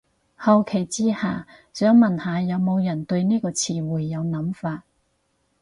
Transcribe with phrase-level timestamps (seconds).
[0.35, 4.83] 好奇之下，想問下有無人對呢個詞彙有諗法